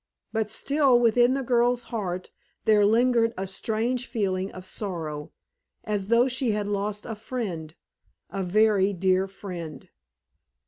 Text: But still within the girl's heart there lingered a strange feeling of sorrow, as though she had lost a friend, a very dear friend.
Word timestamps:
But 0.33 0.49
still 0.49 0.99
within 0.99 1.35
the 1.35 1.43
girl's 1.43 1.83
heart 1.93 2.31
there 2.65 2.87
lingered 2.87 3.35
a 3.37 3.45
strange 3.45 4.07
feeling 4.07 4.51
of 4.51 4.65
sorrow, 4.65 5.31
as 5.83 6.07
though 6.07 6.27
she 6.27 6.53
had 6.53 6.67
lost 6.67 7.05
a 7.05 7.13
friend, 7.13 7.75
a 8.31 8.41
very 8.41 8.93
dear 8.93 9.27
friend. 9.27 9.87